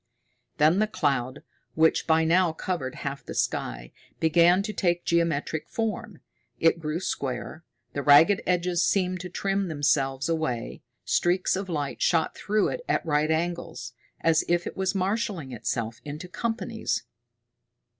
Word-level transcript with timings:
Then 0.57 0.79
the 0.79 0.87
cloud, 0.87 1.43
which 1.75 2.07
by 2.07 2.23
now 2.23 2.53
covered 2.53 2.95
half 3.05 3.23
the 3.23 3.35
sky, 3.35 3.91
began 4.19 4.63
to 4.63 4.73
take 4.73 5.05
geometric 5.05 5.69
form. 5.69 6.21
It 6.59 6.79
grew 6.79 6.99
square, 6.99 7.63
the 7.93 8.01
ragged 8.01 8.41
edges 8.47 8.81
seemed 8.83 9.19
to 9.19 9.29
trim 9.29 9.67
themselves 9.67 10.27
away, 10.27 10.81
streaks 11.05 11.55
of 11.55 11.69
light 11.69 12.01
shot 12.01 12.33
through 12.35 12.69
it 12.69 12.81
at 12.89 13.05
right 13.05 13.29
angles, 13.29 13.93
as 14.21 14.43
if 14.47 14.65
it 14.65 14.75
was 14.75 14.95
marshaling 14.95 15.51
itself 15.51 16.01
into 16.03 16.27
companies. 16.27 17.03